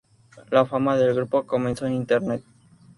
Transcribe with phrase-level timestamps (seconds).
[0.49, 2.41] La fama del grupo, comenzó en internet.